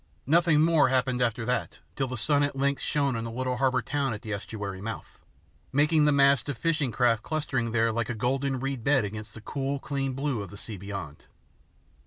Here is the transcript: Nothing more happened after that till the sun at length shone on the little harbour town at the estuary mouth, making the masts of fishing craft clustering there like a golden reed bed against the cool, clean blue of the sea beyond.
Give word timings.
Nothing 0.25 0.61
more 0.61 0.89
happened 0.89 1.21
after 1.21 1.45
that 1.45 1.77
till 1.95 2.07
the 2.07 2.17
sun 2.17 2.41
at 2.41 2.55
length 2.55 2.81
shone 2.81 3.15
on 3.15 3.23
the 3.23 3.29
little 3.29 3.57
harbour 3.57 3.83
town 3.83 4.15
at 4.15 4.23
the 4.23 4.33
estuary 4.33 4.81
mouth, 4.81 5.19
making 5.71 6.05
the 6.05 6.11
masts 6.11 6.49
of 6.49 6.57
fishing 6.57 6.91
craft 6.91 7.21
clustering 7.21 7.71
there 7.71 7.91
like 7.91 8.09
a 8.09 8.15
golden 8.15 8.59
reed 8.59 8.83
bed 8.83 9.05
against 9.05 9.35
the 9.35 9.41
cool, 9.41 9.77
clean 9.77 10.13
blue 10.13 10.41
of 10.41 10.49
the 10.49 10.57
sea 10.57 10.77
beyond. 10.77 11.25